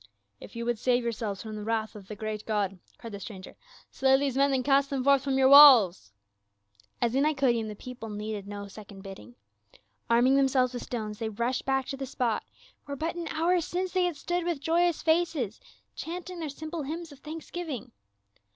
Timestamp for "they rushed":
11.19-11.65